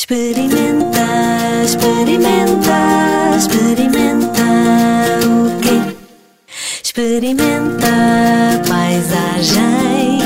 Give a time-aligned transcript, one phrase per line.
[0.00, 1.06] Experimenta,
[1.62, 4.46] experimenta, experimenta
[5.26, 5.94] o quê?
[6.82, 10.20] Experimenta a paisagem.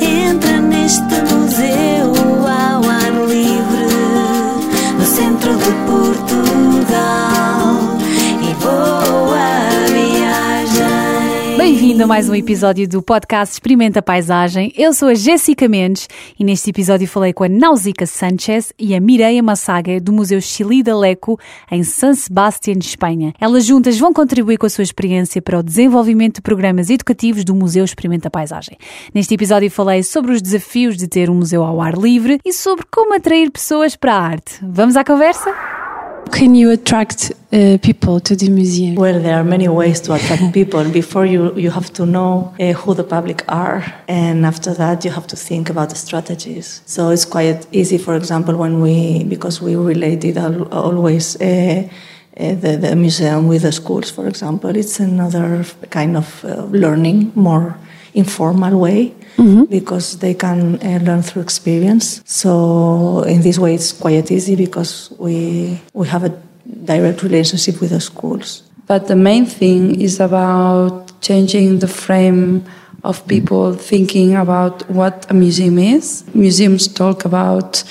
[0.00, 2.12] Entra neste museu
[2.48, 3.86] ao ar livre,
[4.98, 6.71] no centro de Portugal.
[11.62, 14.72] Bem-vindo a mais um episódio do podcast Experimenta a Paisagem.
[14.76, 19.00] Eu sou a Jéssica Mendes e neste episódio falei com a Nausica Sanchez e a
[19.00, 21.38] Mireia Massaga do Museu Chile da Leco
[21.70, 23.32] em San Sebastián, Espanha.
[23.40, 27.54] Elas juntas vão contribuir com a sua experiência para o desenvolvimento de programas educativos do
[27.54, 28.76] Museu Experimenta a Paisagem.
[29.14, 32.84] Neste episódio falei sobre os desafios de ter um museu ao ar livre e sobre
[32.90, 34.58] como atrair pessoas para a arte.
[34.60, 35.81] Vamos à conversa?
[36.30, 38.94] Can you attract uh, people to the museum?
[38.94, 40.84] Well, there are many ways to attract people.
[40.90, 45.10] Before you, you have to know uh, who the public are, and after that, you
[45.10, 46.82] have to think about the strategies.
[46.86, 51.40] So it's quite easy, for example, when we because we related al- always.
[51.40, 51.88] Uh,
[52.34, 57.30] uh, the, the museum with the schools, for example, it's another kind of uh, learning,
[57.34, 57.76] more
[58.14, 59.14] informal way,
[59.68, 62.22] because they can uh, learn through experience.
[62.24, 66.32] So in this way, it's quite easy because we we have a
[66.84, 68.62] direct relationship with the schools.
[68.86, 72.64] But the main thing is about changing the frame
[73.04, 76.24] of people thinking about what a museum is.
[76.34, 77.84] Museums talk about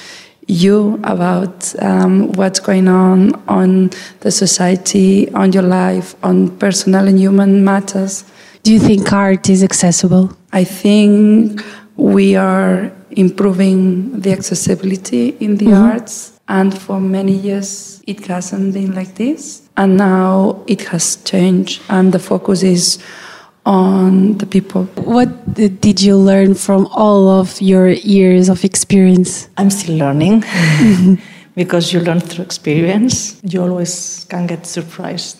[0.47, 7.19] you, about um, what's going on on the society, on your life, on personal and
[7.19, 8.23] human matters.
[8.63, 10.37] Do you think art is accessible?
[10.53, 11.61] I think
[11.95, 15.91] we are improving the accessibility in the mm-hmm.
[15.91, 19.67] arts, and for many years it hasn't been like this.
[19.77, 23.03] And now it has changed, and the focus is
[23.65, 24.85] on the people.
[24.95, 29.49] What did you learn from all of your years of experience?
[29.57, 31.15] I'm still learning mm-hmm.
[31.55, 33.41] because you learn through experience.
[33.43, 35.37] You always can get surprised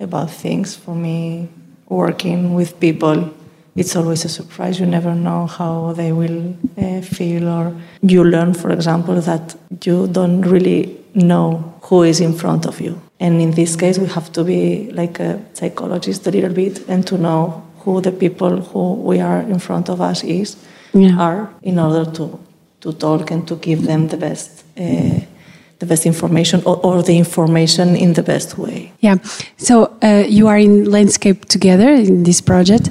[0.00, 0.76] about things.
[0.76, 1.48] For me,
[1.94, 3.30] working with people,
[3.76, 4.78] it's always a surprise.
[4.80, 10.06] You never know how they will uh, feel, or you learn, for example, that you
[10.06, 13.00] don't really know who is in front of you.
[13.20, 17.06] And in this case, we have to be like a psychologist a little bit and
[17.06, 20.56] to know who the people who we are in front of us is
[20.92, 21.18] Yeah.
[21.20, 22.38] are in order to
[22.80, 25.20] to talk and to give them the best uh,
[25.84, 28.92] the best information or, or the information in the best way.
[29.00, 29.16] Yeah.
[29.56, 32.88] So uh, you are in landscape together in this project,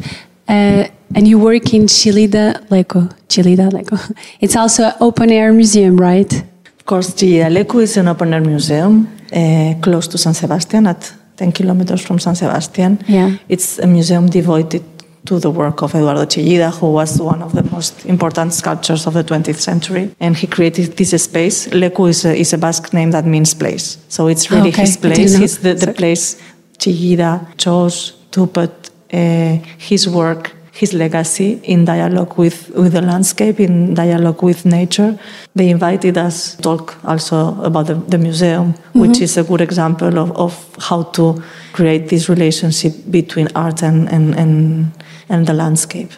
[0.47, 3.09] uh, and you work in Chillida Leku.
[3.27, 3.97] Chillida Leku.
[4.41, 6.43] It's also an open air museum, right?
[6.79, 7.13] Of course,
[7.49, 12.19] Leku is an open air museum uh, close to San Sebastian, at 10 kilometers from
[12.19, 12.99] San Sebastian.
[13.07, 13.37] Yeah.
[13.49, 14.83] It's a museum devoted
[15.25, 19.13] to the work of Eduardo Chillida, who was one of the most important sculptors of
[19.13, 20.13] the 20th century.
[20.19, 21.67] And he created this space.
[21.67, 23.97] Leku is a, is a Basque name that means place.
[24.09, 25.39] So it's really Okay, his place.
[25.39, 26.41] It's the, the place
[26.77, 33.59] Chillida chose to put uh, his work, his legacy in dialogue with, with the landscape,
[33.59, 35.17] in dialogue with nature.
[35.55, 40.17] They invited us to talk also about the, the museum, which is a good example
[40.19, 41.41] of, of how to
[41.73, 44.91] create this relationship between art and, and, and,
[45.29, 46.11] and the landscape.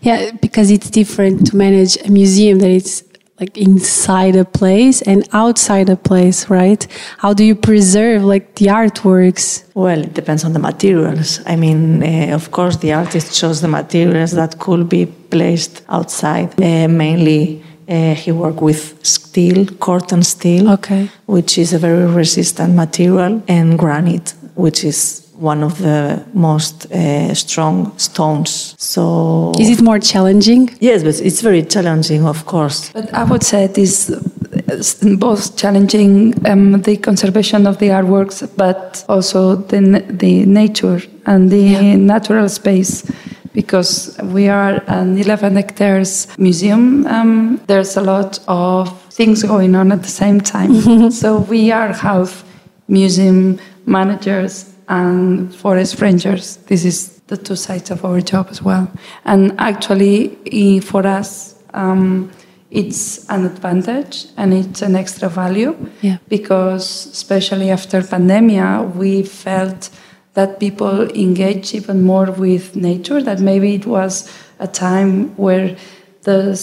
[0.00, 3.04] Yeah, because it's different to manage a museum that it's
[3.40, 6.86] like inside a place and outside a place, right?
[7.18, 9.64] How do you preserve like the artworks?
[9.74, 11.40] Well, it depends on the materials.
[11.46, 16.48] I mean, uh, of course, the artist chose the materials that could be placed outside.
[16.60, 21.08] Uh, mainly, uh, he worked with steel, corten steel, Okay.
[21.26, 27.34] which is a very resistant material, and granite, which is one of the most uh,
[27.34, 28.74] strong stones.
[28.78, 30.70] So, Is it more challenging?
[30.80, 32.90] yes, but it's very challenging, of course.
[32.92, 38.48] But I would say it is uh, both challenging um, the conservation of the artworks,
[38.56, 43.10] but also the, the nature and the natural space.
[43.54, 49.92] Because we are an 11 hectares museum, um, there's a lot of things going on
[49.92, 51.10] at the same time.
[51.10, 52.46] so we are half
[52.88, 56.56] museum managers and forest rangers.
[56.66, 58.90] This is the two sides of our job as well.
[59.24, 62.30] And actually, for us, um,
[62.70, 66.16] it's an advantage and it's an extra value Yeah.
[66.28, 69.90] because, especially after pandemia, we felt
[70.34, 73.22] that people engage even more with nature.
[73.22, 75.76] That maybe it was a time where
[76.22, 76.56] the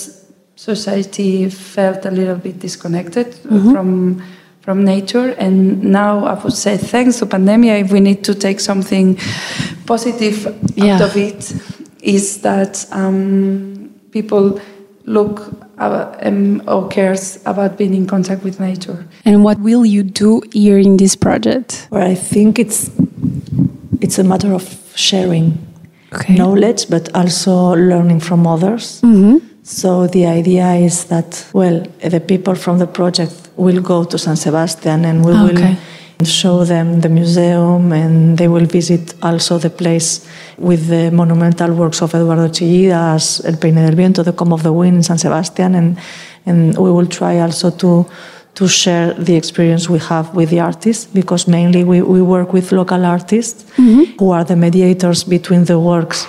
[0.56, 3.34] society felt a little bit disconnected
[3.72, 4.22] from
[4.62, 5.30] from nature.
[5.38, 9.18] And now I would say, thanks to pandemia, if we need to take something
[9.86, 10.96] positive Yeah.
[10.96, 11.54] out of it,
[12.02, 14.60] is that um, people
[15.06, 15.42] look
[15.80, 19.06] uh, um, or cares about being in contact with nature.
[19.26, 21.88] And what will you do here in this project?
[21.90, 22.92] Where I think it's
[24.02, 24.64] it's a matter of
[24.96, 25.58] sharing
[26.14, 26.36] Okay.
[26.36, 29.02] knowledge, but also learning from others.
[29.70, 34.36] So the idea is that, well, the people from the project will go to San
[34.36, 35.78] Sebastian and we Okay.
[36.20, 40.26] will show them the museum and they will visit also the place
[40.58, 44.64] with the monumental works of Eduardo Chillida as El Peine del Viento, The Comb of
[44.64, 45.76] the Wind in San Sebastian.
[45.76, 45.98] And,
[46.48, 48.06] and we will try also to
[48.56, 52.72] to share the experience we have with the artists because mainly we, we work with
[52.74, 54.18] local artists mm-hmm.
[54.20, 56.28] who are the mediators between the works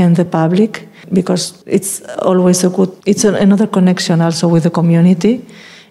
[0.00, 0.72] and the public
[1.18, 1.92] because it's
[2.30, 5.34] always a good it's a, another connection also with the community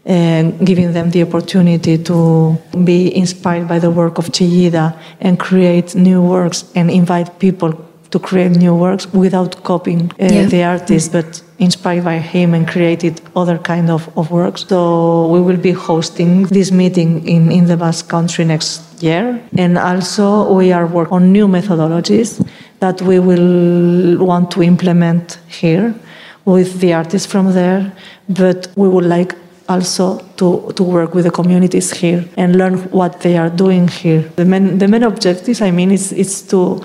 [0.05, 2.17] and giving them the opportunity to
[2.89, 4.85] be inspired by the work of Chillida
[5.25, 7.71] and create new works and invite people
[8.11, 10.45] to create new works without copying uh, Yeah.
[10.53, 11.29] the artist but
[11.59, 14.65] inspired by him and created other kind of, of works.
[14.69, 14.79] So
[15.33, 19.25] we will be hosting this meeting in, in the Basque country next year.
[19.57, 22.31] And also we are working on new methodologies
[22.79, 25.93] that we will want to implement here
[26.45, 27.91] with the artists from there
[28.29, 29.35] but we would like
[29.69, 34.21] also to, to work with the communities here and learn what they are doing here.
[34.35, 36.81] The main, the main objectives i mean is, is to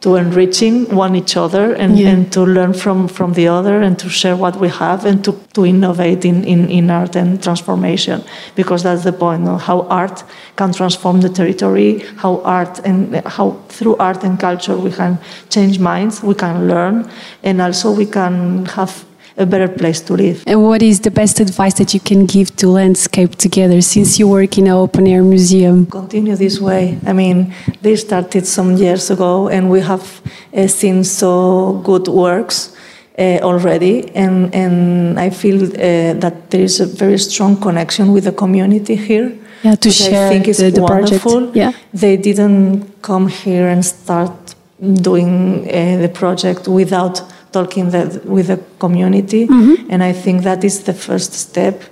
[0.00, 2.08] to enriching one each other and, Yeah.
[2.10, 5.32] and to learn from, from the other and to share what we have and to,
[5.52, 8.22] to innovate in, in, in art and transformation
[8.56, 10.24] because that's the point of how art
[10.56, 15.18] can transform the territory how art and how through art and culture we can
[15.50, 17.08] change minds we can learn
[17.42, 19.04] and also we can have
[19.36, 22.54] a better place to live And what is the best advice that you can give
[22.56, 25.86] to Landscape Together since you work in an open air museum?
[25.86, 26.98] continue this way.
[27.06, 30.20] I mean, they started some years ago, and we have
[30.54, 32.74] uh, seen so good works
[33.18, 34.10] uh, already.
[34.14, 38.96] And, and I feel uh, that there is a very strong connection with the community
[38.96, 39.32] here.
[39.62, 41.26] Yeah, to share I think is the- the project.
[41.54, 41.72] Yeah.
[41.92, 44.32] They didn't come here and start
[44.80, 49.46] doing uh, the project without talking that, with the community.
[49.46, 49.90] Mm-hmm.
[49.90, 51.82] And I think that is the first step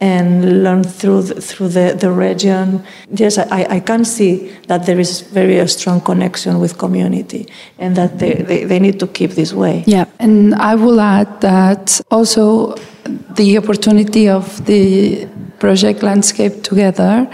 [0.00, 2.82] and learn through the, through the, the region.
[3.10, 7.46] Yes, I, I can see that there is very a strong connection with community
[7.78, 9.84] and that they, they, they need to keep this way.
[9.86, 10.06] Yeah.
[10.18, 12.76] And I will add that also
[13.34, 15.28] the opportunity of the
[15.58, 17.30] project landscape together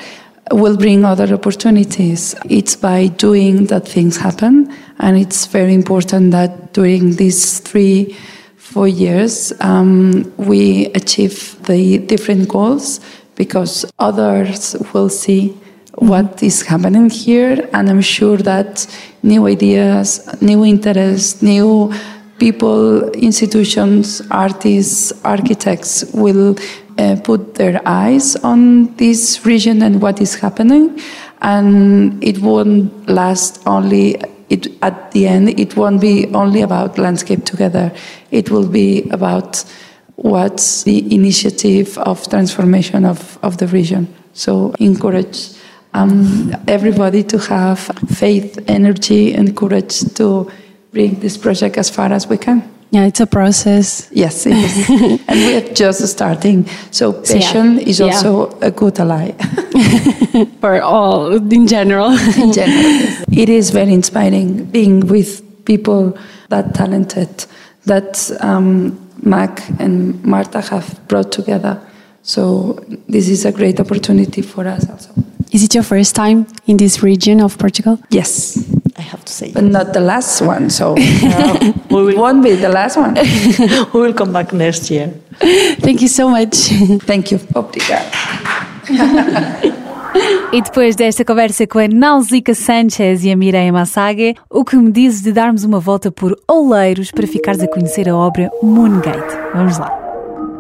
[0.53, 2.35] will bring other opportunities.
[2.49, 8.17] It's by doing that things happen, and it's very important that during these three,
[8.57, 13.01] four years um, we achieve the different goals
[13.35, 15.49] because others will see
[15.95, 18.87] what is happening here, and I'm sure that
[19.23, 21.93] new ideas, new interests, new
[22.39, 26.57] people, institutions, artists, architects will
[26.99, 31.01] uh, put their eyes on this region and what is happening,
[31.43, 34.17] and it won't last only.
[34.49, 37.93] It, at the end, it won't be only about landscape together.
[38.31, 39.65] It will be about
[40.15, 44.07] what's the initiative of transformation of, of the region.
[44.35, 45.51] So encourage
[45.95, 50.51] um, everybody to have faith, energy, and courage to
[50.93, 52.76] bring this project as far as we can.
[52.91, 54.09] Yeah, it's a process.
[54.13, 54.89] Yes, it is.
[55.29, 56.67] and we are just starting.
[56.91, 57.41] So So, yeah.
[57.41, 58.07] passion is Yeah.
[58.07, 59.33] also a good ally.
[60.61, 62.11] For all in general.
[62.43, 63.25] in general.
[63.33, 66.17] It is very inspiring being with people
[66.49, 67.47] that talented,
[67.87, 71.81] that um, Mac and Marta have brought together.
[72.23, 72.79] So
[73.09, 75.11] this is a great opportunity for us also.
[75.53, 77.99] Is it your first time in this region of Portugal?
[78.11, 78.59] Yes,
[78.99, 79.53] I have to say.
[79.53, 80.71] but not the last one.
[80.71, 81.03] So we,
[81.91, 83.15] will, it won't be the last one.
[83.93, 85.13] we will come back next year.
[85.81, 86.57] Thank you so much.
[87.07, 87.41] Thank you.
[87.55, 88.11] Obrigada.
[90.51, 94.91] E depois desta conversa com a Nausica Sanchez e a Mireia Massague, o que me
[94.91, 99.37] dizes de darmos uma volta por Oleiros para ficares a conhecer a obra Moongate?
[99.55, 99.93] Vamos lá.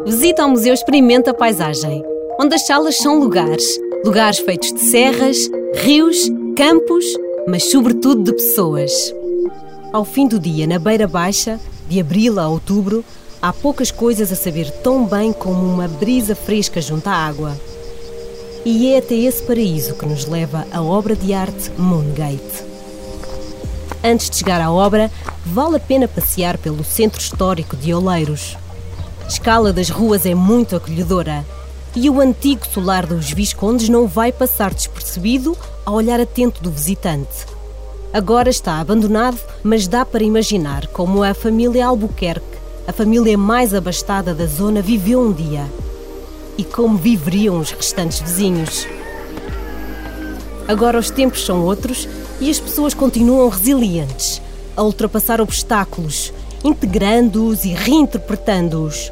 [0.05, 2.05] Visita ao Museu Experimenta a Paisagem,
[2.39, 3.81] onde as salas são lugares.
[4.05, 7.05] Lugares feitos de serras, rios, campos,
[7.47, 9.15] mas sobretudo de pessoas.
[9.93, 13.05] Ao fim do dia, na Beira Baixa, de abril a outubro,
[13.41, 17.57] há poucas coisas a saber tão bem como uma brisa fresca junto à água.
[18.65, 22.65] E é até esse paraíso que nos leva a obra de arte Moongate.
[24.03, 25.11] Antes de chegar à obra,
[25.45, 28.57] vale a pena passear pelo centro histórico de Oleiros.
[29.25, 31.45] A escala das ruas é muito acolhedora
[31.97, 37.47] e o antigo solar dos Viscondes não vai passar despercebido ao olhar atento do visitante.
[38.13, 44.33] Agora está abandonado, mas dá para imaginar como a família Albuquerque a família mais abastada
[44.33, 45.67] da zona viveu um dia.
[46.57, 48.87] E como viveriam os restantes vizinhos?
[50.69, 52.09] Agora os tempos são outros
[52.41, 54.41] e as pessoas continuam resilientes,
[54.77, 59.11] a ultrapassar obstáculos, integrando-os e reinterpretando-os.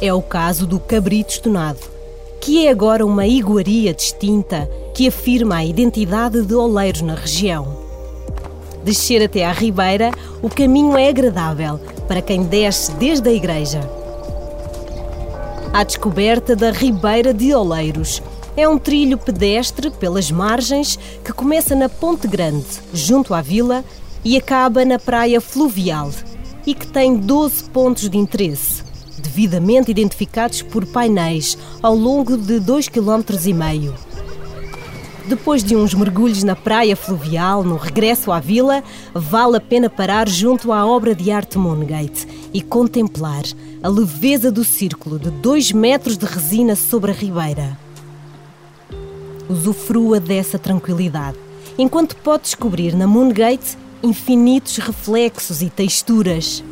[0.00, 1.80] É o caso do cabrito estonado,
[2.40, 7.76] que é agora uma iguaria distinta que afirma a identidade de Oleiros na região.
[8.82, 10.10] Descer até à Ribeira,
[10.42, 11.78] o caminho é agradável
[12.08, 13.80] para quem desce desde a igreja.
[15.72, 18.22] A descoberta da Ribeira de Oleiros
[18.56, 23.84] é um trilho pedestre pelas margens que começa na Ponte Grande, junto à vila,
[24.24, 26.10] e acaba na Praia Fluvial,
[26.66, 28.82] e que tem 12 pontos de interesse,
[29.40, 33.94] devidamente identificados por painéis ao longo de 2,5 km.
[35.26, 38.82] Depois de uns mergulhos na praia fluvial, no regresso à vila,
[39.14, 43.44] vale a pena parar junto à obra de arte Moongate e contemplar
[43.82, 47.78] a leveza do círculo de 2 metros de resina sobre a ribeira.
[49.48, 51.38] Usufrua dessa tranquilidade,
[51.78, 56.62] enquanto pode descobrir na Moongate infinitos reflexos e texturas.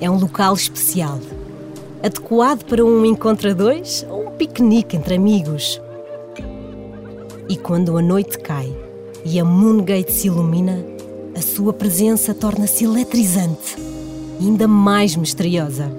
[0.00, 1.20] É um local especial,
[2.02, 5.80] adequado para um encontro a dois ou um piquenique entre amigos.
[7.48, 8.72] E quando a noite cai
[9.24, 10.84] e a Moongate se ilumina,
[11.36, 13.76] a sua presença torna-se eletrizante
[14.40, 15.92] ainda mais misteriosa.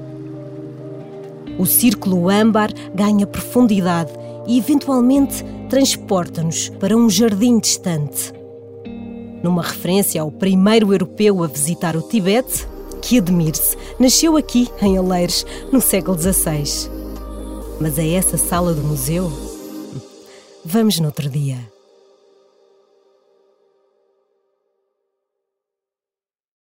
[1.58, 4.12] O círculo âmbar ganha profundidade
[4.48, 8.34] e, eventualmente, transporta-nos para um jardim distante
[9.44, 12.66] numa referência ao primeiro europeu a visitar o Tibete,
[13.04, 16.90] que admire-se, nasceu aqui, em Oleiros, no século XVI.
[17.80, 19.30] Mas a essa sala do museu?
[20.64, 21.73] Vamos no outro dia.